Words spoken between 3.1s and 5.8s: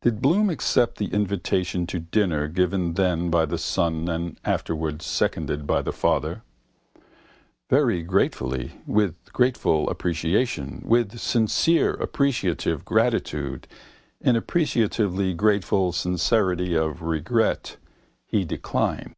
by the son and afterwards seconded